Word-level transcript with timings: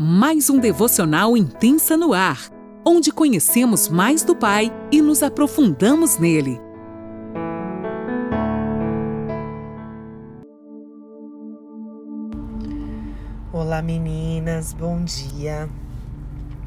mais 0.00 0.48
um 0.48 0.60
devocional 0.60 1.36
intensa 1.36 1.96
no 1.96 2.12
ar, 2.14 2.38
onde 2.86 3.10
conhecemos 3.10 3.88
mais 3.88 4.22
do 4.22 4.36
Pai 4.36 4.72
e 4.92 5.02
nos 5.02 5.24
aprofundamos 5.24 6.18
nele. 6.18 6.60
Olá 13.52 13.82
meninas, 13.82 14.72
bom 14.72 15.02
dia. 15.02 15.68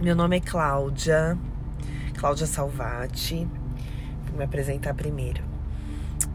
Meu 0.02 0.14
nome 0.14 0.36
é 0.36 0.40
Cláudia, 0.42 1.38
Cláudia 2.18 2.46
Salvati. 2.46 3.48
Vou 4.28 4.38
me 4.38 4.44
apresentar 4.44 4.94
primeiro. 4.94 5.42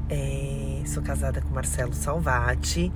É, 0.09 0.81
sou 0.87 1.03
casada 1.03 1.43
com 1.43 1.55
Marcelo 1.55 1.93
Salvati. 1.93 2.91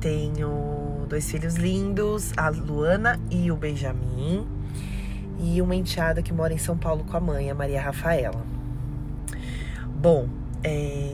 Tenho 0.00 1.04
dois 1.10 1.30
filhos 1.30 1.56
lindos, 1.56 2.32
a 2.34 2.48
Luana 2.48 3.20
e 3.30 3.52
o 3.52 3.56
Benjamin. 3.56 4.48
E 5.38 5.60
uma 5.60 5.76
enteada 5.76 6.22
que 6.22 6.32
mora 6.32 6.54
em 6.54 6.58
São 6.58 6.76
Paulo 6.76 7.04
com 7.04 7.16
a 7.18 7.20
mãe, 7.20 7.50
a 7.50 7.54
Maria 7.54 7.82
Rafaela. 7.82 8.42
Bom, 9.94 10.26
é, 10.64 11.12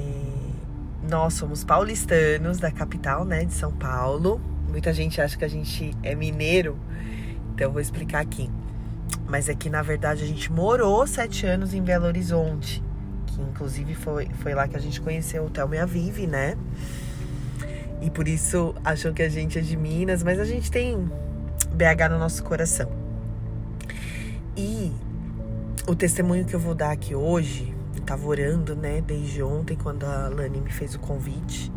nós 1.09 1.35
somos 1.35 1.65
paulistanos 1.65 2.59
da 2.59 2.71
capital, 2.71 3.25
né, 3.25 3.45
de 3.45 3.55
São 3.55 3.73
Paulo. 3.73 4.41
Muita 4.69 4.93
gente 4.93 5.21
acha 5.21 5.37
que 5.37 5.45
a 5.45 5.49
gente 5.49 5.93
é 6.05 6.15
mineiro, 6.15 6.79
então 7.53 7.73
vou 7.73 7.81
explicar 7.81 8.21
aqui. 8.21 8.49
Mas 9.29 9.49
é 9.49 9.55
que 9.55 9.69
na 9.69 9.83
verdade 9.83 10.23
a 10.23 10.27
gente 10.27 10.53
morou 10.53 11.05
sete 11.09 11.45
anos 11.45 11.75
em 11.75 11.83
Belo 11.83 12.07
Horizonte, 12.07 12.81
que 13.27 13.41
inclusive 13.41 13.97
foi, 13.97 14.29
foi 14.41 14.55
lá 14.55 14.69
que 14.69 14.77
a 14.77 14.81
gente 14.81 15.01
conheceu 15.01 15.45
o 15.45 15.51
Thelma 15.51 15.85
Vive, 15.87 16.29
né? 16.29 16.57
E 18.01 18.11
por 18.11 18.29
isso 18.29 18.75
acham 18.85 19.13
que 19.13 19.23
a 19.23 19.29
gente 19.29 19.59
é 19.59 19.63
de 19.63 19.77
Minas, 19.77 20.23
mas 20.23 20.39
a 20.39 20.45
gente 20.45 20.71
tem 20.71 21.11
BH 21.73 22.11
no 22.11 22.19
nosso 22.19 22.43
coração. 22.45 22.91
E 24.57 24.93
o 25.87 25.95
testemunho 25.95 26.45
que 26.45 26.55
eu 26.55 26.61
vou 26.61 26.75
dar 26.75 26.91
aqui 26.91 27.15
hoje, 27.15 27.75
eu 27.95 28.03
tava 28.03 28.27
orando, 28.27 28.75
né, 28.75 29.01
desde 29.01 29.43
ontem, 29.43 29.77
quando 29.77 30.05
a 30.05 30.29
Lani 30.29 30.61
me 30.61 30.71
fez 30.71 30.95
o 30.95 30.99
convite. 30.99 31.73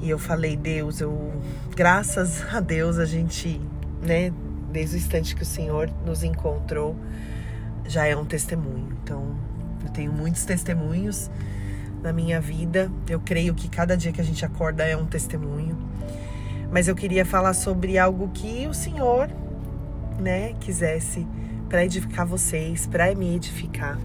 E 0.00 0.08
eu 0.08 0.18
falei, 0.18 0.56
Deus, 0.56 1.00
eu, 1.00 1.32
graças 1.74 2.42
a 2.54 2.60
Deus, 2.60 2.98
a 2.98 3.04
gente, 3.04 3.60
né, 4.02 4.32
desde 4.70 4.96
o 4.96 4.98
instante 4.98 5.34
que 5.34 5.42
o 5.42 5.46
Senhor 5.46 5.90
nos 6.04 6.22
encontrou, 6.22 6.94
já 7.86 8.06
é 8.06 8.16
um 8.16 8.24
testemunho. 8.24 8.96
Então, 9.02 9.36
eu 9.84 9.90
tenho 9.90 10.12
muitos 10.12 10.44
testemunhos 10.44 11.30
na 12.02 12.12
minha 12.12 12.40
vida. 12.40 12.90
Eu 13.08 13.20
creio 13.20 13.54
que 13.54 13.68
cada 13.68 13.96
dia 13.96 14.12
que 14.12 14.20
a 14.20 14.24
gente 14.24 14.44
acorda 14.44 14.84
é 14.84 14.96
um 14.96 15.06
testemunho. 15.06 15.76
Mas 16.70 16.86
eu 16.86 16.94
queria 16.94 17.24
falar 17.24 17.54
sobre 17.54 17.98
algo 17.98 18.28
que 18.28 18.66
o 18.66 18.74
Senhor, 18.74 19.28
né, 20.18 20.54
quisesse 20.60 21.26
para 21.68 21.84
edificar 21.84 22.26
vocês, 22.26 22.86
para 22.86 23.14
me 23.14 23.36
edificar. 23.36 23.98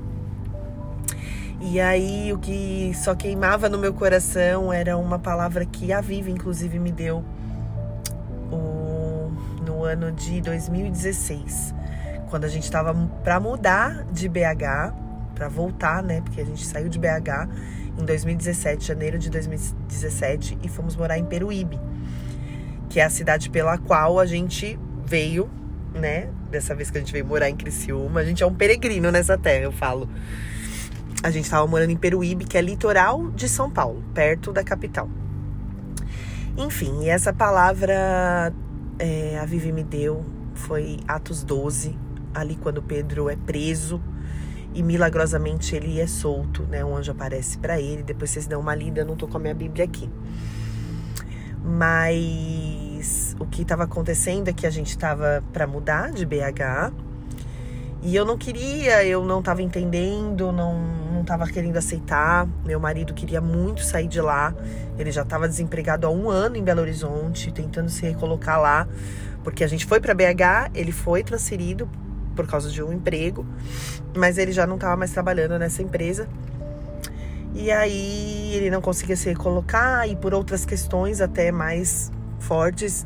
E 1.61 1.79
aí 1.79 2.31
o 2.33 2.37
que 2.37 2.91
só 2.93 3.15
queimava 3.15 3.69
no 3.69 3.77
meu 3.77 3.93
coração 3.93 4.71
era 4.71 4.97
uma 4.97 5.17
palavra 5.17 5.65
que 5.65 5.93
a 5.93 6.01
Viva 6.01 6.29
inclusive 6.29 6.77
me 6.77 6.91
deu 6.91 7.23
o, 8.51 9.31
no 9.65 9.83
ano 9.83 10.11
de 10.11 10.41
2016, 10.41 11.73
quando 12.29 12.43
a 12.43 12.49
gente 12.49 12.63
estava 12.63 12.93
para 13.23 13.39
mudar 13.39 14.03
de 14.11 14.27
BH, 14.27 14.93
para 15.33 15.47
voltar, 15.47 16.03
né, 16.03 16.19
porque 16.19 16.41
a 16.41 16.45
gente 16.45 16.65
saiu 16.65 16.89
de 16.89 16.99
BH 16.99 17.47
em 17.97 18.05
2017, 18.05 18.87
janeiro 18.87 19.19
de 19.19 19.29
2017, 19.29 20.57
e 20.63 20.67
fomos 20.67 20.95
morar 20.95 21.17
em 21.17 21.25
Peruíbe, 21.25 21.79
que 22.89 22.99
é 22.99 23.03
a 23.03 23.09
cidade 23.09 23.49
pela 23.49 23.77
qual 23.77 24.19
a 24.19 24.25
gente 24.25 24.79
veio, 25.05 25.49
né? 25.93 26.29
Dessa 26.49 26.75
vez 26.75 26.89
que 26.89 26.97
a 26.97 27.01
gente 27.01 27.11
veio 27.11 27.25
morar 27.25 27.49
em 27.49 27.55
Criciúma, 27.55 28.19
a 28.19 28.23
gente 28.23 28.43
é 28.43 28.45
um 28.45 28.53
peregrino 28.53 29.11
nessa 29.11 29.37
terra, 29.37 29.63
eu 29.63 29.71
falo. 29.71 30.09
A 31.21 31.31
gente 31.31 31.45
estava 31.45 31.65
morando 31.65 31.91
em 31.91 31.95
Peruíbe, 31.95 32.45
que 32.45 32.57
é 32.57 32.61
litoral 32.61 33.31
de 33.31 33.47
São 33.47 33.69
Paulo, 33.69 34.03
perto 34.13 34.51
da 34.51 34.63
capital. 34.63 35.09
Enfim, 36.57 37.03
e 37.03 37.09
essa 37.09 37.31
palavra 37.33 38.53
é, 38.99 39.39
a 39.39 39.45
Vivi 39.45 39.71
me 39.71 39.83
deu 39.83 40.23
foi 40.53 40.99
Atos 41.07 41.43
12, 41.43 41.97
ali 42.33 42.55
quando 42.55 42.81
Pedro 42.81 43.29
é 43.29 43.35
preso 43.35 44.01
e 44.73 44.81
milagrosamente 44.81 45.75
ele 45.75 45.99
é 45.99 46.07
solto, 46.07 46.63
né? 46.63 46.83
Um 46.83 46.95
anjo 46.95 47.11
aparece 47.11 47.57
para 47.57 47.79
ele. 47.79 48.03
Depois 48.03 48.29
vocês 48.29 48.47
dão 48.47 48.59
uma 48.59 48.75
lida, 48.75 49.01
eu 49.01 49.05
não 49.05 49.15
tô 49.15 49.27
com 49.27 49.37
a 49.37 49.39
minha 49.39 49.53
Bíblia 49.53 49.85
aqui. 49.85 50.09
Mas 51.63 53.35
o 53.39 53.45
que 53.45 53.61
estava 53.61 53.83
acontecendo 53.83 54.49
é 54.49 54.53
que 54.53 54.67
a 54.67 54.69
gente 54.69 54.89
estava 54.89 55.43
para 55.53 55.65
mudar 55.65 56.11
de 56.11 56.25
BH 56.25 56.93
e 58.01 58.15
eu 58.15 58.25
não 58.25 58.37
queria, 58.37 59.05
eu 59.05 59.23
não 59.23 59.39
estava 59.39 59.61
entendendo, 59.61 60.51
não 60.51 61.03
não 61.13 61.21
estava 61.21 61.47
querendo 61.47 61.77
aceitar. 61.77 62.47
Meu 62.65 62.79
marido 62.79 63.13
queria 63.13 63.39
muito 63.39 63.81
sair 63.81 64.07
de 64.07 64.19
lá. 64.19 64.53
Ele 64.97 65.11
já 65.11 65.21
estava 65.21 65.47
desempregado 65.47 66.05
há 66.05 66.09
um 66.09 66.29
ano 66.29 66.57
em 66.57 66.63
Belo 66.63 66.81
Horizonte, 66.81 67.51
tentando 67.51 67.89
se 67.89 68.05
recolocar 68.05 68.59
lá, 68.59 68.87
porque 69.43 69.63
a 69.63 69.67
gente 69.67 69.85
foi 69.85 69.99
para 69.99 70.13
BH, 70.13 70.71
ele 70.75 70.91
foi 70.91 71.23
transferido 71.23 71.89
por 72.33 72.47
causa 72.47 72.69
de 72.69 72.81
um 72.83 72.91
emprego, 72.91 73.45
mas 74.15 74.37
ele 74.37 74.51
já 74.51 74.67
não 74.67 74.75
estava 74.75 74.95
mais 74.95 75.11
trabalhando 75.11 75.57
nessa 75.57 75.81
empresa. 75.81 76.27
E 77.53 77.71
aí 77.71 78.53
ele 78.55 78.69
não 78.69 78.81
conseguia 78.81 79.15
se 79.15 79.29
recolocar 79.29 80.09
e 80.09 80.15
por 80.15 80.33
outras 80.33 80.65
questões 80.65 81.21
até 81.21 81.51
mais 81.51 82.11
fortes, 82.39 83.05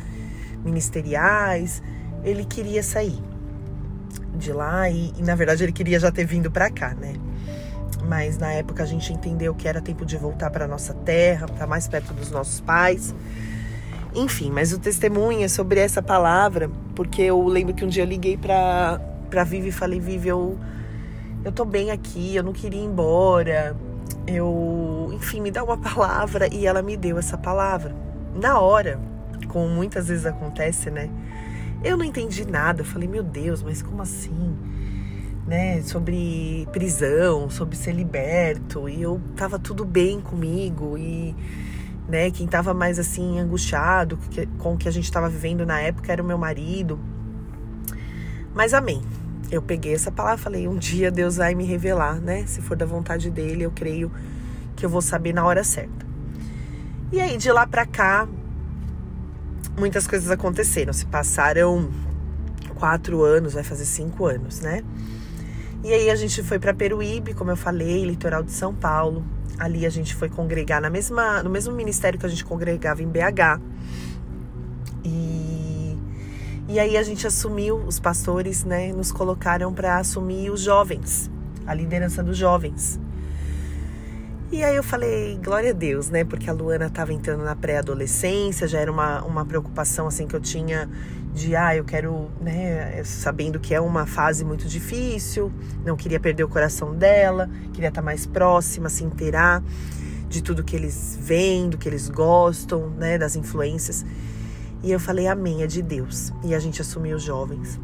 ministeriais, 0.64 1.84
ele 2.24 2.46
queria 2.46 2.82
sair 2.82 3.22
de 4.36 4.52
lá 4.54 4.90
e, 4.90 5.14
e 5.18 5.22
na 5.22 5.36
verdade 5.36 5.64
ele 5.64 5.72
queria 5.72 6.00
já 6.00 6.12
ter 6.12 6.26
vindo 6.26 6.50
para 6.50 6.70
cá, 6.70 6.94
né? 6.94 7.14
Mas 8.08 8.38
na 8.38 8.52
época 8.54 8.84
a 8.84 8.86
gente 8.86 9.12
entendeu 9.12 9.54
que 9.54 9.68
era 9.68 9.82
tempo 9.82 10.06
de 10.06 10.16
voltar 10.18 10.50
para 10.50 10.68
nossa 10.68 10.94
terra, 10.94 11.48
para 11.48 11.68
mais 11.68 11.88
perto 11.88 12.14
dos 12.14 12.32
nossos 12.32 12.62
pais. 12.62 13.14
Enfim, 14.16 14.50
mas 14.50 14.72
o 14.72 14.80
testemunho 14.80 15.44
é 15.44 15.48
sobre 15.48 15.80
essa 15.80 16.02
palavra, 16.02 16.70
porque 16.96 17.22
eu 17.22 17.46
lembro 17.46 17.74
que 17.74 17.84
um 17.84 17.88
dia 17.88 18.04
eu 18.04 18.08
liguei 18.08 18.38
para 18.38 19.00
pra 19.30 19.44
Vivi 19.44 19.70
e 19.70 19.72
falei, 19.72 20.00
Vivi, 20.00 20.30
eu, 20.30 20.58
eu 21.44 21.52
tô 21.52 21.66
bem 21.66 21.92
aqui, 21.92 22.36
eu 22.36 22.44
não 22.44 22.54
queria 22.54 22.80
ir 22.80 22.86
embora. 22.86 23.76
Eu, 24.26 25.10
enfim, 25.14 25.42
me 25.42 25.52
dá 25.52 25.64
uma 25.64 25.78
palavra 25.80 26.54
e 26.54 26.66
ela 26.66 26.82
me 26.82 26.98
deu 26.98 27.18
essa 27.18 27.38
palavra. 27.38 27.96
Na 28.36 28.60
hora, 28.60 29.00
como 29.48 29.68
muitas 29.68 30.08
vezes 30.08 30.26
acontece, 30.26 30.90
né? 30.90 31.10
Eu 31.84 31.96
não 31.96 32.04
entendi 32.04 32.46
nada. 32.46 32.82
Eu 32.82 32.86
falei, 32.86 33.08
meu 33.08 33.24
Deus, 33.24 33.62
mas 33.64 33.82
como 33.82 34.02
assim? 34.02 34.56
Né, 35.46 35.82
sobre 35.82 36.68
prisão, 36.74 37.50
sobre 37.50 37.78
ser 37.78 37.94
liberto, 37.94 38.90
e 38.90 39.02
eu 39.02 39.22
tava 39.34 39.58
tudo 39.58 39.86
bem 39.86 40.20
comigo 40.20 40.98
e 40.98 41.34
né, 42.06 42.30
quem 42.32 42.46
tava 42.46 42.74
mais 42.74 43.00
assim 43.00 43.40
angustiado 43.40 44.20
com 44.58 44.74
o 44.74 44.78
que 44.78 44.90
a 44.90 44.92
gente 44.92 45.10
tava 45.10 45.30
vivendo 45.30 45.66
na 45.66 45.80
época 45.80 46.12
era 46.12 46.22
o 46.22 46.26
meu 46.26 46.38
marido. 46.38 47.00
Mas 48.54 48.74
amém. 48.74 49.02
Eu 49.50 49.62
peguei 49.62 49.94
essa 49.94 50.12
palavra 50.12 50.38
falei: 50.38 50.68
um 50.68 50.78
dia 50.78 51.10
Deus 51.10 51.38
vai 51.38 51.56
me 51.56 51.64
revelar, 51.64 52.20
né? 52.20 52.46
Se 52.46 52.62
for 52.62 52.76
da 52.76 52.86
vontade 52.86 53.30
dele, 53.30 53.64
eu 53.64 53.72
creio 53.72 54.12
que 54.76 54.86
eu 54.86 54.90
vou 54.90 55.02
saber 55.02 55.34
na 55.34 55.46
hora 55.46 55.64
certa. 55.64 56.06
E 57.12 57.22
aí, 57.22 57.38
de 57.38 57.52
lá 57.52 57.66
pra 57.66 57.86
cá, 57.86 58.28
muitas 59.78 60.08
coisas 60.08 60.30
aconteceram. 60.30 60.92
Se 60.92 61.06
passaram 61.06 61.90
quatro 62.76 63.24
anos, 63.24 63.54
vai 63.54 63.64
fazer 63.64 63.86
cinco 63.86 64.26
anos, 64.26 64.60
né? 64.60 64.84
E 65.84 65.94
aí 65.94 66.10
a 66.10 66.16
gente 66.16 66.44
foi 66.44 66.60
para 66.60 66.74
Peruíbe, 66.74 67.34
como 67.34 67.52
eu 67.52 67.58
falei, 67.58 68.04
litoral 68.04 68.44
de 68.44 68.52
São 68.52 68.74
Paulo. 68.74 69.24
Ali 69.58 69.86
a 69.86 69.90
gente 69.90 70.14
foi 70.14 70.30
congregar 70.30 70.82
na 70.82 70.90
mesma, 70.90 71.42
no 71.42 71.50
mesmo 71.50 71.74
ministério 71.74 72.20
que 72.20 72.26
a 72.26 72.30
gente 72.30 72.44
congregava 72.44 73.02
em 73.02 73.08
BH. 73.08 73.62
E 75.04 75.37
aí 76.80 76.98
a 76.98 77.04
gente 77.04 77.26
assumiu, 77.26 77.78
os 77.78 78.00
pastores, 78.00 78.64
né, 78.64 78.92
nos 78.92 79.12
colocaram 79.12 79.74
para 79.74 79.98
assumir 79.98 80.50
os 80.50 80.62
jovens, 80.62 81.30
a 81.66 81.74
liderança 81.74 82.24
dos 82.24 82.38
jovens. 82.38 83.00
E 84.50 84.64
aí 84.64 84.78
eu 84.78 84.84
falei, 84.84 85.38
glória 85.44 85.72
a 85.72 85.74
Deus, 85.74 86.10
né? 86.10 86.24
Porque 86.24 86.50
a 86.50 86.54
Luana 86.54 86.86
estava 86.86 87.12
entrando 87.12 87.44
na 87.44 87.54
pré-adolescência, 87.54 88.66
já 88.66 88.80
era 88.80 88.90
uma, 88.90 89.22
uma 89.24 89.46
preocupação 89.46 90.08
assim 90.08 90.26
que 90.26 90.34
eu 90.34 90.40
tinha 90.40 90.90
de, 91.34 91.54
ah, 91.54 91.76
eu 91.76 91.84
quero, 91.84 92.32
né, 92.42 93.04
sabendo 93.04 93.60
que 93.60 93.76
é 93.76 93.82
uma 93.82 94.06
fase 94.06 94.46
muito 94.46 94.66
difícil, 94.66 95.52
não 95.86 95.98
queria 95.98 96.20
perder 96.20 96.46
o 96.46 96.48
coração 96.48 96.96
dela, 96.96 97.50
queria 97.74 97.90
estar 97.90 98.02
tá 98.02 98.06
mais 98.06 98.26
próxima, 98.26 98.88
se 98.90 99.04
inteirar 99.04 99.62
de 100.30 100.42
tudo 100.42 100.64
que 100.64 100.76
eles 100.76 101.18
veem, 101.22 101.70
do 101.70 101.78
que 101.78 101.88
eles 101.88 102.10
gostam, 102.10 102.90
né, 102.92 103.18
das 103.18 103.36
influências. 103.36 104.06
E 104.84 104.92
eu 104.92 105.00
falei, 105.00 105.28
amém, 105.28 105.64
é 105.64 105.68
de 105.68 105.82
Deus. 105.82 106.32
E 106.44 106.54
a 106.54 106.60
gente 106.60 106.82
assumiu 106.82 107.18
os 107.18 107.24
jovens. 107.24 107.80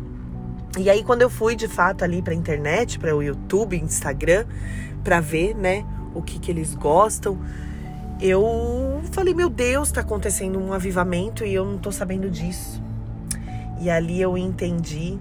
E 0.78 0.90
aí, 0.90 1.04
quando 1.04 1.22
eu 1.22 1.30
fui 1.30 1.56
de 1.56 1.68
fato 1.68 2.04
ali 2.04 2.22
para 2.22 2.34
internet, 2.34 2.98
para 2.98 3.16
o 3.16 3.22
YouTube, 3.22 3.78
Instagram, 3.78 4.46
para 5.04 5.20
ver, 5.20 5.56
né, 5.56 5.86
o 6.16 6.22
que, 6.22 6.40
que 6.40 6.50
eles 6.50 6.74
gostam, 6.74 7.38
eu 8.20 9.02
falei, 9.12 9.34
meu 9.34 9.50
Deus, 9.50 9.90
está 9.90 10.02
acontecendo 10.02 10.60
um 10.60 10.74
avivamento 10.74 11.44
e 11.44 11.54
eu 11.54 11.66
não 11.66 11.78
tô 11.78 11.92
sabendo 11.92 12.30
disso. 12.30 12.82
E 13.82 13.90
ali 13.90 14.22
eu 14.22 14.38
entendi, 14.38 15.20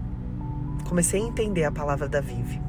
comecei 0.88 1.20
a 1.20 1.24
entender 1.24 1.64
a 1.64 1.72
palavra 1.72 2.08
da 2.08 2.20
Vive. 2.20 2.60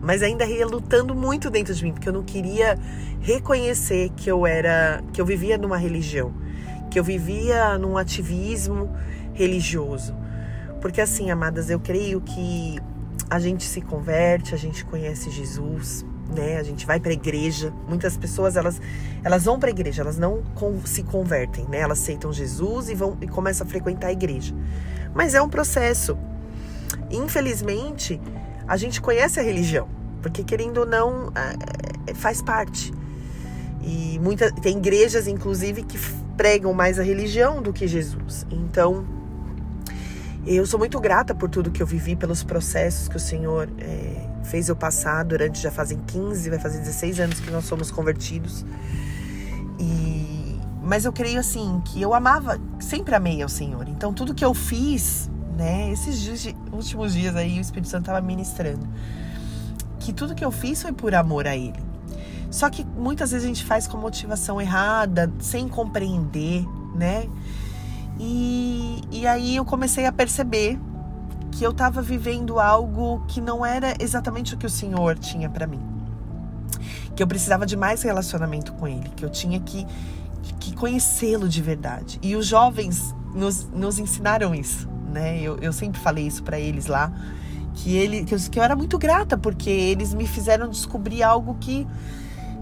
Mas 0.00 0.22
ainda 0.22 0.46
ia 0.46 0.66
lutando 0.66 1.14
muito 1.14 1.50
dentro 1.50 1.74
de 1.74 1.84
mim, 1.84 1.92
porque 1.92 2.08
eu 2.08 2.12
não 2.12 2.22
queria 2.22 2.78
reconhecer 3.20 4.10
que 4.16 4.30
eu 4.30 4.46
era, 4.46 5.02
que 5.12 5.20
eu 5.20 5.26
vivia 5.26 5.58
numa 5.58 5.76
religião, 5.76 6.32
que 6.90 6.98
eu 6.98 7.04
vivia 7.04 7.78
num 7.78 7.96
ativismo 7.96 8.90
religioso. 9.32 10.14
Porque 10.80 11.00
assim, 11.00 11.30
amadas, 11.30 11.70
eu 11.70 11.78
creio 11.78 12.20
que 12.20 12.78
a 13.28 13.38
gente 13.38 13.64
se 13.64 13.80
converte, 13.80 14.54
a 14.54 14.58
gente 14.58 14.84
conhece 14.84 15.30
Jesus, 15.30 16.04
né? 16.34 16.56
A 16.56 16.62
gente 16.62 16.86
vai 16.86 16.98
para 16.98 17.10
a 17.10 17.14
igreja. 17.14 17.72
Muitas 17.88 18.16
pessoas 18.16 18.56
elas 18.56 18.80
elas 19.22 19.44
vão 19.44 19.58
para 19.58 19.68
a 19.68 19.70
igreja, 19.70 20.02
elas 20.02 20.18
não 20.18 20.42
se 20.84 21.02
convertem, 21.02 21.64
né? 21.68 21.80
Elas 21.80 22.00
aceitam 22.00 22.32
Jesus 22.32 22.88
e 22.88 22.94
vão 22.94 23.16
e 23.20 23.28
começam 23.28 23.66
a 23.66 23.70
frequentar 23.70 24.08
a 24.08 24.12
igreja. 24.12 24.54
Mas 25.14 25.34
é 25.34 25.42
um 25.42 25.48
processo. 25.48 26.18
Infelizmente, 27.10 28.20
a 28.66 28.76
gente 28.76 29.00
conhece 29.00 29.38
a 29.38 29.42
religião, 29.42 29.88
porque 30.22 30.42
querendo 30.42 30.78
ou 30.78 30.86
não, 30.86 31.32
é, 31.34 32.10
é, 32.10 32.14
faz 32.14 32.40
parte. 32.40 32.92
E 33.82 34.18
muita, 34.20 34.52
tem 34.52 34.76
igrejas, 34.78 35.26
inclusive, 35.26 35.82
que 35.82 35.98
pregam 36.40 36.72
mais 36.72 36.98
a 36.98 37.02
religião 37.02 37.60
do 37.60 37.70
que 37.70 37.86
Jesus. 37.86 38.46
Então, 38.50 39.04
eu 40.46 40.64
sou 40.64 40.78
muito 40.78 40.98
grata 40.98 41.34
por 41.34 41.50
tudo 41.50 41.70
que 41.70 41.82
eu 41.82 41.86
vivi, 41.86 42.16
pelos 42.16 42.42
processos 42.42 43.08
que 43.08 43.16
o 43.18 43.20
Senhor 43.20 43.68
é, 43.78 44.26
fez 44.44 44.70
eu 44.70 44.74
passar 44.74 45.22
durante, 45.22 45.60
já 45.60 45.70
fazem 45.70 45.98
15, 46.06 46.48
vai 46.48 46.58
fazer 46.58 46.78
16 46.78 47.20
anos 47.20 47.40
que 47.40 47.50
nós 47.50 47.66
somos 47.66 47.90
convertidos. 47.90 48.64
E, 49.78 50.58
mas 50.82 51.04
eu 51.04 51.12
creio 51.12 51.38
assim, 51.38 51.82
que 51.84 52.00
eu 52.00 52.14
amava, 52.14 52.58
sempre 52.78 53.14
amei 53.14 53.42
ao 53.42 53.48
Senhor. 53.50 53.86
Então 53.86 54.14
tudo 54.14 54.34
que 54.34 54.42
eu 54.42 54.54
fiz, 54.54 55.30
né, 55.58 55.92
esses 55.92 56.18
dias, 56.22 56.54
últimos 56.72 57.12
dias 57.12 57.36
aí 57.36 57.58
o 57.58 57.60
Espírito 57.60 57.88
Santo 57.88 58.04
estava 58.04 58.22
ministrando, 58.22 58.88
que 59.98 60.10
tudo 60.10 60.34
que 60.34 60.42
eu 60.42 60.50
fiz 60.50 60.80
foi 60.80 60.92
por 60.94 61.14
amor 61.14 61.46
a 61.46 61.54
Ele. 61.54 61.89
Só 62.50 62.68
que 62.68 62.84
muitas 62.84 63.30
vezes 63.30 63.44
a 63.44 63.48
gente 63.48 63.64
faz 63.64 63.86
com 63.86 63.96
motivação 63.96 64.60
errada, 64.60 65.32
sem 65.38 65.68
compreender, 65.68 66.66
né? 66.94 67.28
E, 68.18 69.00
e 69.10 69.26
aí 69.26 69.56
eu 69.56 69.64
comecei 69.64 70.04
a 70.04 70.12
perceber 70.12 70.78
que 71.52 71.64
eu 71.64 71.70
estava 71.70 72.02
vivendo 72.02 72.58
algo 72.58 73.24
que 73.28 73.40
não 73.40 73.64
era 73.64 73.94
exatamente 73.98 74.54
o 74.54 74.58
que 74.58 74.66
o 74.66 74.70
Senhor 74.70 75.18
tinha 75.18 75.48
para 75.48 75.66
mim. 75.66 75.80
Que 77.14 77.22
eu 77.22 77.26
precisava 77.26 77.64
de 77.64 77.76
mais 77.76 78.02
relacionamento 78.02 78.72
com 78.74 78.86
Ele, 78.86 79.08
que 79.16 79.24
eu 79.24 79.30
tinha 79.30 79.60
que, 79.60 79.86
que 80.58 80.74
conhecê-lo 80.74 81.48
de 81.48 81.62
verdade. 81.62 82.18
E 82.22 82.34
os 82.34 82.46
jovens 82.46 83.14
nos, 83.34 83.68
nos 83.70 83.98
ensinaram 83.98 84.54
isso, 84.54 84.88
né? 85.12 85.40
Eu, 85.40 85.56
eu 85.58 85.72
sempre 85.72 86.00
falei 86.00 86.26
isso 86.26 86.42
para 86.42 86.58
eles 86.58 86.86
lá, 86.86 87.12
que, 87.74 87.96
ele, 87.96 88.24
que 88.24 88.34
eu, 88.34 88.38
que 88.38 88.58
eu 88.58 88.62
era 88.62 88.76
muito 88.76 88.98
grata, 88.98 89.38
porque 89.38 89.70
eles 89.70 90.12
me 90.12 90.26
fizeram 90.26 90.68
descobrir 90.68 91.22
algo 91.22 91.56
que 91.60 91.86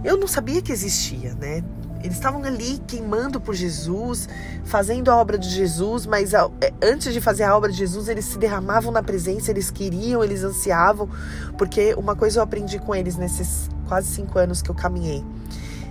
eu 0.04 0.16
não 0.16 0.28
sabia 0.28 0.62
que 0.62 0.72
existia, 0.72 1.34
né? 1.34 1.62
Eles 2.02 2.16
estavam 2.16 2.42
ali 2.44 2.78
queimando 2.86 3.40
por 3.40 3.54
Jesus, 3.54 4.28
fazendo 4.64 5.10
a 5.10 5.16
obra 5.16 5.36
de 5.36 5.48
Jesus, 5.48 6.06
mas 6.06 6.32
é, 6.32 6.38
antes 6.80 7.12
de 7.12 7.20
fazer 7.20 7.42
a 7.42 7.56
obra 7.56 7.72
de 7.72 7.78
Jesus, 7.78 8.08
eles 8.08 8.24
se 8.24 8.38
derramavam 8.38 8.92
na 8.92 9.02
presença, 9.02 9.50
eles 9.50 9.70
queriam, 9.70 10.22
eles 10.22 10.44
ansiavam, 10.44 11.08
porque 11.56 11.94
uma 11.94 12.14
coisa 12.14 12.38
eu 12.38 12.44
aprendi 12.44 12.78
com 12.78 12.94
eles 12.94 13.16
nesses 13.16 13.68
quase 13.88 14.08
cinco 14.08 14.38
anos 14.38 14.62
que 14.62 14.70
eu 14.70 14.74
caminhei. 14.74 15.24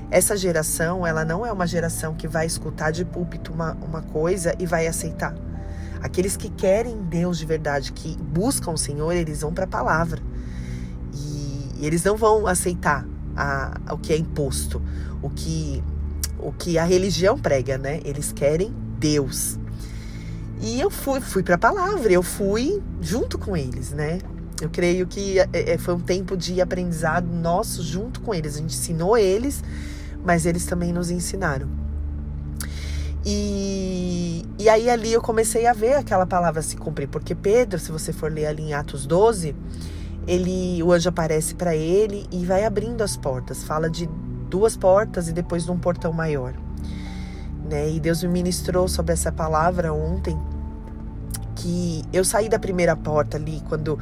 Essa 0.10 0.38
geração, 0.38 1.06
ela 1.06 1.26
não 1.26 1.46
é 1.46 1.52
uma 1.52 1.68
geração 1.68 2.14
que 2.16 2.28
vai 2.28 2.46
escutar 2.46 2.92
de 2.92 3.04
púlpito 3.04 3.52
uma, 3.52 3.74
uma 3.86 4.02
coisa 4.02 4.56
e 4.58 4.66
vai 4.66 4.88
aceitar. 4.88 5.36
Aqueles 6.02 6.38
que 6.38 6.50
querem 6.50 7.04
Deus 7.04 7.38
de 7.38 7.46
verdade, 7.46 7.92
que 7.92 8.16
buscam 8.22 8.72
o 8.72 8.78
Senhor, 8.78 9.12
eles 9.12 9.42
vão 9.42 9.54
para 9.54 9.66
a 9.66 9.68
palavra. 9.68 10.22
E, 11.14 11.72
e 11.80 11.86
eles 11.86 12.02
não 12.06 12.16
vão 12.16 12.48
aceitar 12.48 13.06
a, 13.38 13.94
o 13.94 13.98
que 13.98 14.12
é 14.12 14.18
imposto, 14.18 14.82
o 15.22 15.30
que 15.30 15.84
o 16.40 16.52
que 16.52 16.78
a 16.78 16.84
religião 16.84 17.38
prega, 17.38 17.78
né? 17.78 18.00
Eles 18.04 18.32
querem 18.32 18.74
Deus. 19.00 19.58
E 20.62 20.80
eu 20.80 20.90
fui, 20.90 21.20
fui 21.20 21.44
para 21.44 21.56
a 21.56 21.58
palavra, 21.58 22.12
eu 22.12 22.24
fui 22.24 22.82
junto 23.02 23.38
com 23.38 23.56
eles, 23.56 23.92
né? 23.92 24.20
Eu 24.62 24.70
creio 24.70 25.06
que 25.06 25.40
é, 25.40 25.48
é, 25.54 25.78
foi 25.78 25.94
um 25.94 26.00
tempo 26.00 26.36
de 26.36 26.60
aprendizado 26.62 27.28
nosso 27.28 27.84
junto 27.84 28.22
com 28.22 28.34
eles. 28.34 28.56
A 28.56 28.60
gente 28.60 28.76
ensinou 28.76 29.18
eles, 29.18 29.64
mas 30.24 30.46
eles 30.46 30.66
também 30.66 30.92
nos 30.92 31.12
ensinaram. 31.12 31.70
E, 33.24 34.46
e 34.58 34.70
aí 34.70 34.90
ali 34.90 35.14
eu 35.14 35.22
comecei 35.22 35.68
a 35.68 35.74
ver 35.74 35.96
aquela 35.96 36.26
palavra 36.26 36.62
se 36.62 36.78
cumprir, 36.78 37.08
porque 37.08 37.36
Pedro, 37.36 37.78
se 37.78 37.92
você 37.92 38.14
for 38.14 38.32
ler 38.32 38.48
ali 38.48 38.64
em 38.64 38.74
Atos 38.74 39.06
12, 39.06 39.56
ele, 40.28 40.84
o 40.84 40.92
anjo 40.92 41.10
aparece 41.10 41.56
para 41.56 41.76
ele 41.76 42.28
e 42.32 42.46
vai 42.46 42.66
abrindo 42.66 43.02
as 43.02 43.16
portas. 43.16 43.64
Fala 43.64 43.90
de 43.90 44.08
duas 44.50 44.76
portas 44.76 45.28
e 45.30 45.34
depois 45.34 45.64
de 45.64 45.72
um 45.72 45.80
portão 45.80 46.12
maior. 46.12 46.54
Né? 47.70 47.92
E 47.92 48.00
Deus 48.00 48.22
me 48.24 48.30
ministrou 48.30 48.88
sobre 48.88 49.14
essa 49.14 49.32
palavra 49.32 49.94
ontem, 49.94 50.38
que 51.56 52.04
eu 52.14 52.24
saí 52.24 52.50
da 52.50 52.60
primeira 52.60 52.96
porta 52.96 53.38
ali, 53.38 53.62
quando 53.68 53.98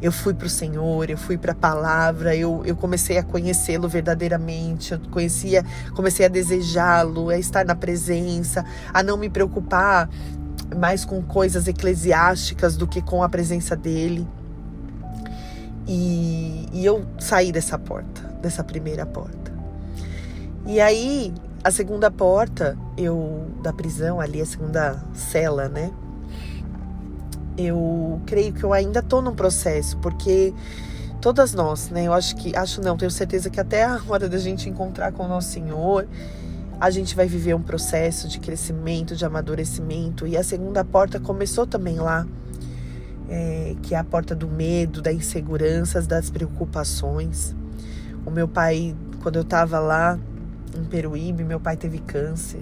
eu 0.00 0.10
fui 0.10 0.34
para 0.34 0.46
o 0.46 0.50
Senhor, 0.50 1.08
eu 1.10 1.18
fui 1.18 1.36
para 1.36 1.52
a 1.52 1.54
palavra, 1.54 2.34
eu, 2.34 2.62
eu 2.64 2.76
comecei 2.76 3.18
a 3.18 3.22
conhecê-lo 3.22 3.88
verdadeiramente, 3.88 4.92
eu 4.92 5.00
conhecia, 5.10 5.64
comecei 5.94 6.26
a 6.26 6.28
desejá-lo, 6.28 7.30
a 7.30 7.38
estar 7.38 7.64
na 7.64 7.74
presença, 7.74 8.64
a 8.92 9.02
não 9.02 9.16
me 9.16 9.28
preocupar 9.28 10.08
mais 10.76 11.04
com 11.04 11.22
coisas 11.22 11.68
eclesiásticas 11.68 12.76
do 12.76 12.86
que 12.86 13.00
com 13.00 13.22
a 13.22 13.28
presença 13.28 13.76
dele. 13.76 14.26
E, 15.86 16.66
e 16.72 16.84
eu 16.84 17.04
saí 17.18 17.52
dessa 17.52 17.78
porta, 17.78 18.22
dessa 18.40 18.64
primeira 18.64 19.04
porta. 19.04 19.52
E 20.66 20.80
aí, 20.80 21.32
a 21.62 21.70
segunda 21.70 22.10
porta, 22.10 22.76
eu 22.96 23.46
da 23.62 23.72
prisão 23.72 24.20
ali, 24.20 24.40
a 24.40 24.46
segunda 24.46 25.02
cela, 25.14 25.68
né? 25.68 25.90
Eu 27.56 28.20
creio 28.26 28.52
que 28.52 28.64
eu 28.64 28.72
ainda 28.72 29.02
tô 29.02 29.20
num 29.20 29.34
processo, 29.34 29.96
porque 29.98 30.52
todas 31.20 31.54
nós, 31.54 31.90
né? 31.90 32.04
Eu 32.04 32.12
acho 32.12 32.36
que, 32.36 32.56
acho 32.56 32.80
não, 32.80 32.96
tenho 32.96 33.10
certeza 33.10 33.50
que 33.50 33.60
até 33.60 33.84
a 33.84 34.00
hora 34.08 34.28
da 34.28 34.38
gente 34.38 34.68
encontrar 34.68 35.12
com 35.12 35.24
o 35.24 35.28
nosso 35.28 35.48
Senhor, 35.48 36.06
a 36.80 36.90
gente 36.90 37.14
vai 37.14 37.26
viver 37.26 37.54
um 37.54 37.62
processo 37.62 38.28
de 38.28 38.38
crescimento, 38.40 39.16
de 39.16 39.24
amadurecimento. 39.24 40.26
E 40.26 40.36
a 40.36 40.42
segunda 40.42 40.84
porta 40.84 41.20
começou 41.20 41.66
também 41.66 41.96
lá, 41.96 42.26
é, 43.28 43.74
que 43.82 43.94
é 43.94 43.98
a 43.98 44.04
porta 44.04 44.34
do 44.34 44.48
medo, 44.48 45.00
da 45.00 45.12
insegurança, 45.12 46.00
das 46.02 46.30
preocupações. 46.30 47.54
O 48.24 48.30
meu 48.30 48.48
pai, 48.48 48.94
quando 49.22 49.36
eu 49.36 49.42
estava 49.42 49.78
lá, 49.78 50.18
em 50.76 50.84
Peruíbe, 50.84 51.44
meu 51.44 51.60
pai 51.60 51.76
teve 51.76 51.98
câncer, 51.98 52.60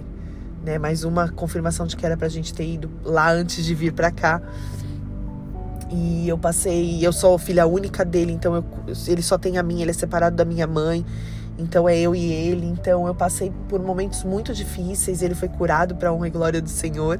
né? 0.63 0.77
Mais 0.77 1.03
uma 1.03 1.29
confirmação 1.29 1.87
de 1.87 1.95
que 1.95 2.05
era 2.05 2.15
pra 2.15 2.29
gente 2.29 2.53
ter 2.53 2.67
ido 2.67 2.89
lá 3.03 3.31
antes 3.31 3.65
de 3.65 3.73
vir 3.73 3.93
pra 3.93 4.11
cá. 4.11 4.41
E 5.91 6.27
eu 6.27 6.37
passei, 6.37 7.05
eu 7.05 7.13
sou 7.13 7.37
filha 7.37 7.67
única 7.67 8.03
dele, 8.03 8.31
então 8.31 8.55
eu, 8.55 8.65
ele 9.07 9.21
só 9.21 9.37
tem 9.37 9.57
a 9.57 9.63
minha, 9.63 9.83
ele 9.83 9.91
é 9.91 9.93
separado 9.93 10.35
da 10.35 10.45
minha 10.45 10.65
mãe. 10.65 11.05
Então 11.57 11.87
é 11.87 11.97
eu 11.97 12.15
e 12.15 12.31
ele. 12.31 12.65
Então 12.65 13.05
eu 13.05 13.13
passei 13.13 13.51
por 13.69 13.79
momentos 13.81 14.23
muito 14.23 14.53
difíceis. 14.53 15.21
Ele 15.21 15.35
foi 15.35 15.47
curado 15.47 15.95
para 15.95 16.11
honra 16.11 16.27
e 16.27 16.31
glória 16.31 16.61
do 16.61 16.69
Senhor. 16.69 17.19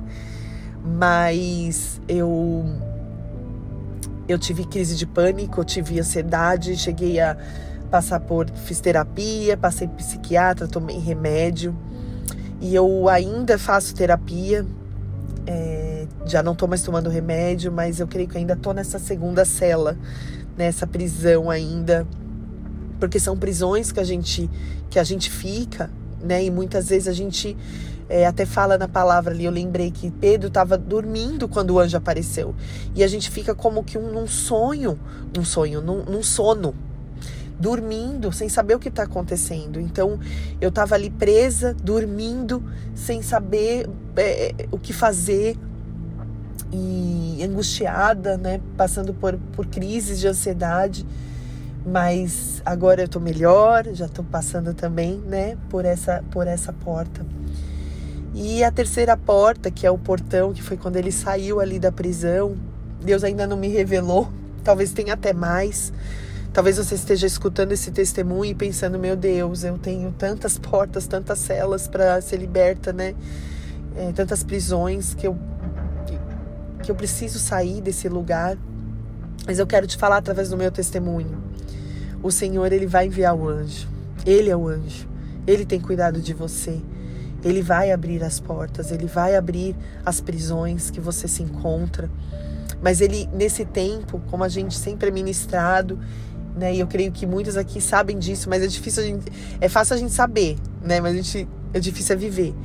Mas 0.84 2.02
eu 2.08 2.66
eu 4.28 4.40
tive 4.40 4.66
crise 4.66 4.96
de 4.96 5.06
pânico, 5.06 5.60
eu 5.60 5.66
tive 5.66 6.00
ansiedade, 6.00 6.76
cheguei 6.78 7.20
a 7.20 7.38
passar 7.92 8.20
por. 8.20 8.50
Fiz 8.50 8.80
terapia, 8.80 9.58
passei 9.58 9.88
psiquiatra, 9.88 10.68
tomei 10.68 10.98
remédio. 10.98 11.76
E 12.62 12.74
eu 12.74 13.10
ainda 13.10 13.58
faço 13.58 13.94
terapia. 13.94 14.66
É, 15.46 16.08
já 16.26 16.42
não 16.42 16.54
estou 16.54 16.68
mais 16.68 16.82
tomando 16.82 17.10
remédio, 17.10 17.72
mas 17.72 18.00
eu 18.00 18.08
creio 18.08 18.28
que 18.28 18.38
ainda 18.38 18.54
estou 18.54 18.74
nessa 18.74 18.98
segunda 18.98 19.44
cela, 19.44 19.98
nessa 20.58 20.88
prisão 20.88 21.50
ainda. 21.50 22.08
Porque 23.00 23.20
são 23.20 23.38
prisões 23.38 23.92
que 23.92 24.00
a 24.00 24.04
gente, 24.04 24.50
que 24.90 24.98
a 24.98 25.04
gente 25.04 25.30
fica, 25.30 25.92
né? 26.24 26.44
E 26.44 26.50
muitas 26.50 26.90
vezes 26.90 27.08
a 27.08 27.14
gente 27.14 27.56
é, 28.10 28.26
até 28.26 28.46
fala 28.46 28.78
na 28.78 28.88
palavra 28.88 29.34
ali, 29.34 29.46
eu 29.46 29.52
lembrei 29.52 29.92
que 29.92 30.12
Pedro 30.12 30.48
estava 30.48 30.78
dormindo 30.78 31.48
quando 31.48 31.72
o 31.72 31.80
anjo 31.80 31.98
apareceu. 31.98 32.56
E 32.96 33.04
a 33.04 33.08
gente 33.08 33.30
fica 33.30 33.54
como 33.54 33.84
que 33.84 33.98
um, 33.98 34.12
num 34.12 34.28
sonho, 34.28 35.00
num 35.36 35.44
sonho, 35.44 35.82
num, 35.82 36.04
num 36.04 36.24
sono, 36.24 36.76
dormindo, 37.60 38.32
sem 38.32 38.50
saber 38.50 38.76
o 38.76 38.80
que 38.80 38.90
está 38.90 39.04
acontecendo. 39.04 39.80
Então, 39.80 40.20
eu 40.60 40.70
estava 40.70 40.96
ali 40.96 41.10
presa, 41.10 41.74
dormindo, 41.74 42.64
sem 42.94 43.22
saber 43.22 43.90
é, 44.16 44.52
é, 44.52 44.68
o 44.72 44.78
que 44.78 44.94
fazer 44.94 45.58
e 46.72 47.44
angustiada, 47.44 48.38
né? 48.38 48.60
Passando 48.76 49.14
por, 49.14 49.38
por 49.54 49.66
crises 49.68 50.20
de 50.20 50.28
ansiedade. 50.28 51.06
Mas 51.86 52.62
agora 52.66 53.02
eu 53.02 53.06
estou 53.06 53.22
melhor, 53.22 53.86
já 53.94 54.06
estou 54.06 54.24
passando 54.24 54.74
também, 54.74 55.18
né? 55.18 55.58
Por 55.70 55.84
essa, 55.84 56.24
por 56.32 56.48
essa 56.48 56.72
porta. 56.72 57.26
E 58.34 58.64
a 58.64 58.72
terceira 58.72 59.16
porta, 59.18 59.70
que 59.70 59.86
é 59.86 59.92
o 59.92 59.98
portão, 59.98 60.54
que 60.54 60.64
foi 60.64 60.78
quando 60.78 60.96
ele 60.96 61.12
saiu 61.12 61.60
ali 61.60 61.78
da 61.80 61.92
prisão, 61.92 62.56
Deus 63.04 63.24
ainda 63.24 63.46
não 63.46 63.58
me 63.58 63.68
revelou, 63.68 64.28
talvez 64.64 64.92
tenha 64.94 65.14
até 65.14 65.34
mais. 65.34 65.92
Talvez 66.54 66.78
você 66.78 66.96
esteja 66.96 67.28
escutando 67.28 67.72
esse 67.74 67.92
testemunho 67.92 68.52
e 68.52 68.56
pensando: 68.56 68.98
meu 68.98 69.16
Deus, 69.16 69.64
eu 69.64 69.78
tenho 69.78 70.12
tantas 70.12 70.58
portas, 70.58 71.06
tantas 71.06 71.40
celas 71.40 71.88
para 71.88 72.22
ser 72.22 72.38
liberta, 72.38 72.94
né? 72.94 73.14
É, 73.96 74.12
tantas 74.14 74.44
prisões 74.44 75.14
que 75.14 75.28
eu, 75.28 75.38
que 76.82 76.90
eu 76.90 76.96
preciso 76.96 77.40
sair 77.40 77.82
desse 77.82 78.08
lugar. 78.08 78.58
Mas 79.46 79.60
eu 79.60 79.68
quero 79.68 79.86
te 79.86 79.98
falar 79.98 80.18
através 80.18 80.50
do 80.50 80.58
meu 80.58 80.72
testemunho. 80.72 81.44
O 82.24 82.32
Senhor, 82.32 82.72
Ele 82.72 82.88
vai 82.88 83.06
enviar 83.08 83.36
o 83.36 83.48
anjo. 83.48 83.88
Ele 84.26 84.50
é 84.50 84.56
o 84.56 84.68
anjo. 84.68 85.08
Ele 85.46 85.66
tem 85.66 85.80
cuidado 85.80 86.22
de 86.22 86.34
você. 86.34 86.82
Ele 87.44 87.62
vai 87.62 87.92
abrir 87.92 88.24
as 88.24 88.40
portas, 88.40 88.90
ele 88.90 89.06
vai 89.06 89.36
abrir 89.36 89.76
as 90.06 90.22
prisões 90.22 90.90
que 90.90 91.02
você 91.02 91.28
se 91.28 91.44
encontra. 91.44 92.10
Mas 92.82 93.02
ele, 93.02 93.30
nesse 93.34 93.66
tempo, 93.66 94.22
como 94.32 94.46
a 94.46 94.50
gente 94.50 94.78
sempre 94.78 95.10
é 95.10 95.12
ministrado, 95.12 96.00
né? 96.56 96.74
E 96.74 96.80
eu 96.80 96.88
creio 96.88 97.12
que 97.12 97.26
muitos 97.26 97.58
aqui 97.58 97.82
sabem 97.82 98.18
disso, 98.18 98.50
mas 98.50 98.64
é 98.64 98.68
difícil 98.68 99.04
a 99.04 99.06
gente, 99.06 99.26
é 99.60 99.68
fácil 99.68 99.96
a 99.96 99.98
gente 99.98 100.14
saber, 100.14 100.58
né? 100.82 101.02
Mas 101.02 101.14
a 101.14 101.16
gente, 101.16 101.48
é 101.74 101.80
difícil 101.80 102.16
a 102.16 102.18
viver. 102.18 102.56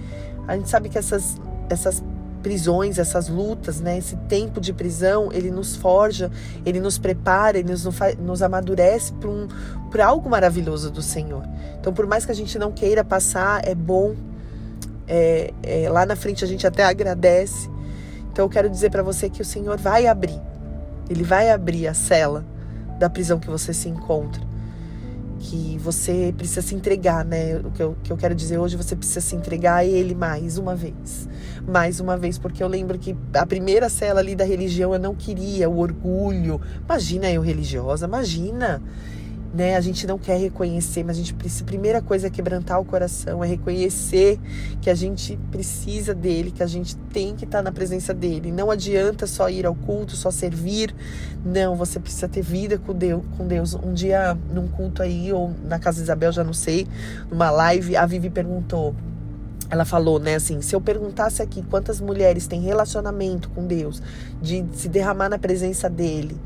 A 0.46 0.56
gente 0.56 0.68
sabe 0.68 0.88
que 0.88 0.96
essas, 0.96 1.36
essas 1.68 2.02
prisões, 2.49 2.99
essas 2.99 3.28
lutas, 3.28 3.78
né? 3.78 3.99
Esse 3.99 4.17
tempo 4.26 4.59
de 4.59 4.73
prisão, 4.73 5.31
ele 5.31 5.50
nos 5.50 5.76
forja, 5.76 6.31
ele 6.64 6.81
nos 6.81 6.97
prepara, 6.97 7.59
ele 7.59 7.71
nos, 7.71 7.87
nos 8.19 8.40
amadurece 8.40 9.12
para 9.12 9.28
um, 9.28 9.47
algo 10.02 10.31
maravilhoso 10.31 10.90
do 10.90 11.02
Senhor. 11.02 11.47
Então, 11.78 11.93
por 11.93 12.07
mais 12.07 12.25
que 12.25 12.33
a 12.33 12.35
gente 12.35 12.59
não 12.59 12.73
queira 12.73 13.05
passar, 13.05 13.69
é 13.69 13.75
bom 13.75 14.17
é, 15.07 15.52
é, 15.62 15.90
lá 15.90 16.07
na 16.07 16.17
frente 16.17 16.43
a 16.43 16.49
gente 16.49 16.67
até 16.67 16.85
agradece. 16.85 17.69
Então 18.33 18.47
eu 18.47 18.49
quero 18.49 18.71
dizer 18.71 18.90
para 18.90 19.02
você 19.02 19.28
que 19.28 19.43
o 19.43 19.45
Senhor 19.45 19.76
vai 19.76 20.07
abrir, 20.07 20.40
Ele 21.11 21.25
vai 21.25 21.50
abrir 21.50 21.87
a 21.87 21.93
cela 21.93 22.47
da 22.99 23.11
prisão 23.11 23.38
que 23.38 23.50
você 23.50 23.75
se 23.75 23.90
encontra. 23.90 24.48
Que 25.38 25.78
você 25.78 26.35
precisa 26.37 26.62
se 26.62 26.75
entregar, 26.75 27.25
né? 27.25 27.57
O 27.59 27.71
que 27.71 27.83
eu, 27.83 27.97
que 28.02 28.12
eu 28.12 28.16
quero 28.16 28.35
dizer 28.35 28.59
hoje, 28.59 28.76
você 28.76 28.97
precisa 28.97 29.21
se 29.21 29.37
entregar 29.37 29.76
a 29.76 29.85
Ele 29.85 30.14
mais 30.14 30.59
uma 30.59 30.75
vez. 30.75 31.28
Mais 31.66 32.00
uma 32.00 32.16
vez, 32.16 32.38
porque 32.38 32.62
eu 32.62 32.68
lembro 32.68 32.99
que 32.99 33.16
a 33.35 33.47
primeira 33.47 33.88
cela 33.88 34.21
ali 34.21 34.35
da 34.35 34.45
religião 34.45 34.92
eu 34.92 35.00
não 35.00 35.14
queria, 35.14 35.68
o 35.68 35.78
orgulho. 35.78 36.61
Imagina 36.85 37.30
eu 37.30 37.42
religiosa, 37.42 38.07
imagina 38.07 38.83
né? 39.52 39.76
A 39.76 39.81
gente 39.81 40.07
não 40.07 40.19
quer 40.19 40.38
reconhecer, 40.38 41.02
mas 41.02 41.17
a 41.17 41.19
gente 41.19 41.35
precisa. 41.35 41.64
A 41.64 41.67
primeira 41.67 42.02
coisa 42.02 42.26
é 42.26 42.31
quebrantar 42.31 42.81
o 42.81 42.85
coração, 42.85 43.43
é 43.43 43.47
reconhecer 43.47 44.38
que 44.81 44.90
a 44.90 44.95
gente 44.95 45.38
precisa 45.50 46.14
dele, 46.14 46.50
que 46.50 46.62
a 46.62 46.67
gente 46.67 46.97
tem 47.12 47.35
que 47.35 47.45
estar 47.45 47.62
na 47.62 47.73
presença 47.73 48.12
dele. 48.12 48.52
Não 48.52 48.71
adianta 48.71 49.26
só 49.26 49.49
ir 49.49 49.64
ao 49.64 49.75
culto, 49.75 50.17
só 50.17 50.31
servir. 50.31 50.95
Não, 51.45 51.76
você 51.76 51.99
precisa 51.99 52.28
ter 52.28 52.43
vida 52.43 52.78
com 52.78 52.93
Deus. 52.93 53.23
Com 53.37 53.47
Deus. 53.47 53.75
Um 53.75 53.95
dia, 53.95 54.37
num 54.52 54.69
culto 54.69 55.02
aí, 55.02 55.33
ou 55.33 55.52
na 55.64 55.78
casa 55.78 55.99
de 55.99 56.02
Isabel, 56.05 56.31
já 56.31 56.45
não 56.45 56.52
sei, 56.52 56.87
numa 57.31 57.50
live, 57.50 57.97
a 57.97 58.05
Vivi 58.05 58.28
perguntou. 58.28 58.95
Ela 59.71 59.85
falou, 59.85 60.19
né, 60.19 60.35
assim, 60.35 60.62
se 60.62 60.75
eu 60.75 60.81
perguntasse 60.81 61.43
aqui 61.43 61.62
quantas 61.62 62.00
mulheres 62.00 62.47
têm 62.47 62.62
relacionamento 62.62 63.50
com 63.50 63.67
Deus, 63.67 64.02
de 64.40 64.64
se 64.73 64.88
derramar 64.88 65.28
na 65.28 65.38
presença 65.38 65.90
dele, 65.90 66.38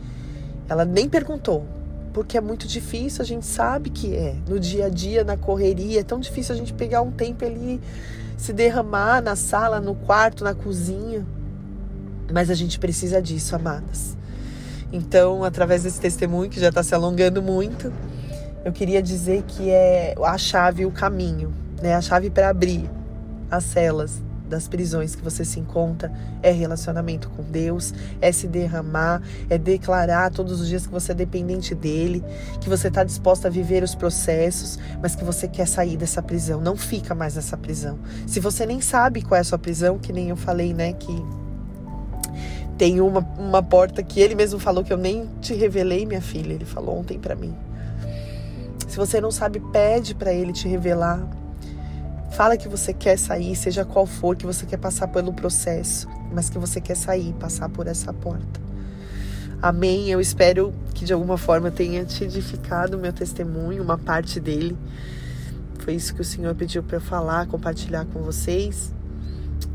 ela 0.69 0.85
nem 0.85 1.09
perguntou 1.09 1.65
porque 2.13 2.37
é 2.37 2.41
muito 2.41 2.67
difícil, 2.67 3.23
a 3.23 3.25
gente 3.25 3.47
sabe 3.47 3.91
que 3.91 4.15
é. 4.15 4.35
No 4.47 4.61
dia 4.61 4.87
a 4.87 4.89
dia, 4.89 5.25
na 5.25 5.37
correria, 5.37 6.01
é 6.01 6.05
tão 6.05 6.21
difícil 6.21 6.55
a 6.55 6.59
gente 6.59 6.73
pegar 6.73 7.03
um 7.03 7.11
tempo 7.11 7.45
ali, 7.45 7.81
se 8.37 8.53
derramar 8.53 9.21
na 9.23 9.35
sala, 9.35 9.81
no 9.81 9.95
quarto, 9.95 10.45
na 10.45 10.55
cozinha. 10.55 11.27
Mas 12.33 12.51
a 12.51 12.55
gente 12.55 12.79
precisa 12.79 13.21
disso, 13.21 13.57
amadas. 13.57 14.17
Então, 14.93 15.43
através 15.43 15.85
desse 15.85 16.01
testemunho 16.01 16.51
que 16.51 16.61
já 16.61 16.69
está 16.69 16.83
se 16.83 16.95
alongando 16.95 17.43
muito, 17.43 17.93
eu 18.65 18.73
queria 18.73 19.03
dizer 19.03 19.43
que 19.45 19.71
é 19.71 20.15
a 20.23 20.37
chave, 20.37 20.85
o 20.85 20.91
caminho, 20.91 21.53
né? 21.81 21.95
A 21.95 22.01
chave 22.01 22.31
para 22.31 22.51
abrir 22.51 22.89
as 23.51 23.65
celas 23.65 24.23
das 24.53 24.69
prisões 24.69 25.17
que 25.17 25.23
você 25.23 25.45
se 25.45 25.59
encontra 25.59 26.13
é 26.43 26.51
relacionamento 26.51 27.31
com 27.31 27.43
Deus, 27.43 27.93
é 28.21 28.31
se 28.31 28.47
derramar, 28.47 29.23
é 29.49 29.57
declarar 29.57 30.31
todos 30.31 30.61
os 30.61 30.69
dias 30.69 30.87
que 30.87 30.93
você 30.93 31.13
é 31.13 31.15
dependente 31.15 31.75
dele, 31.75 32.23
que 32.61 32.69
você 32.69 32.89
está 32.89 33.03
disposta 33.03 33.49
a 33.49 33.51
viver 33.51 33.83
os 33.83 33.95
processos, 33.95 34.79
mas 35.01 35.17
que 35.17 35.25
você 35.25 35.49
quer 35.49 35.67
sair 35.67 35.97
dessa 35.97 36.23
prisão. 36.23 36.61
Não 36.61 36.77
fica 36.77 37.15
mais 37.15 37.35
nessa 37.35 37.57
prisão. 37.57 37.99
Se 38.27 38.39
você 38.39 38.67
nem 38.67 38.81
sabe 38.81 39.23
qual 39.23 39.39
é 39.39 39.41
a 39.41 39.45
sua 39.45 39.59
prisão, 39.59 39.99
que 39.99 40.13
nem 40.13 40.29
eu 40.29 40.37
falei, 40.37 40.75
né, 40.75 40.93
que 40.93 41.25
tem 42.77 43.01
uma, 43.01 43.21
uma 43.39 43.63
porta 43.63 44.03
que 44.03 44.21
ele 44.21 44.35
mesmo 44.35 44.59
falou 44.59 44.85
que 44.85 44.93
eu 44.93 44.99
nem 44.99 45.29
te 45.41 45.55
revelei, 45.55 46.05
minha 46.05 46.21
filha. 46.21 46.53
Ele 46.53 46.65
falou 46.65 46.99
ontem 46.99 47.19
para 47.19 47.35
mim. 47.35 47.55
Se 48.87 48.99
você 48.99 49.19
não 49.19 49.31
sabe, 49.31 49.61
pede 49.73 50.15
para 50.15 50.35
ele 50.35 50.53
te 50.53 50.69
revelar 50.69 51.27
Fala 52.33 52.57
que 52.57 52.69
você 52.69 52.95
quer 52.95 53.19
sair, 53.19 53.55
seja 53.55 53.85
qual 53.85 54.07
for, 54.07 54.35
que 54.35 54.47
você 54.47 54.65
quer 54.65 54.79
passar 54.79 55.09
pelo 55.09 55.33
processo, 55.33 56.09
mas 56.33 56.49
que 56.49 56.59
você 56.59 56.81
quer 56.81 56.97
sair, 56.97 57.35
passar 57.35 57.69
por 57.69 57.87
essa 57.87 58.13
porta. 58.13 58.61
Amém. 59.61 60.09
Eu 60.11 60.21
espero 60.21 60.75
que 60.95 61.05
de 61.05 61.13
alguma 61.13 61.37
forma 61.37 61.71
tenha 61.71 62.05
te 62.05 62.25
edificado 62.25 62.97
o 62.97 63.01
meu 63.01 63.13
testemunho, 63.13 63.83
uma 63.83 63.97
parte 63.97 64.41
dele. 64.41 64.77
Foi 65.81 65.95
isso 65.95 66.15
que 66.15 66.21
o 66.21 66.25
Senhor 66.25 66.55
pediu 66.55 66.83
para 66.83 66.97
eu 66.97 67.01
falar, 67.01 67.47
compartilhar 67.47 68.07
com 68.07 68.23
vocês. 68.23 68.93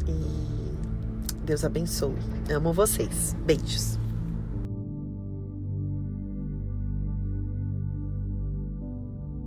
E 0.07 1.45
Deus 1.45 1.63
abençoe. 1.63 2.17
Amo 2.49 2.73
vocês. 2.73 3.35
Beijos. 3.45 3.96